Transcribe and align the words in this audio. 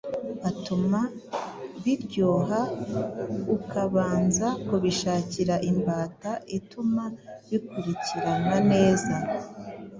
atuma 0.49 0.99
biryoha 1.83 2.61
ukabanza 3.55 4.47
kubishakira 4.67 5.55
imbata 5.69 6.31
ituma 6.57 7.03
bikurikirana 7.49 8.55
neza 8.71 9.15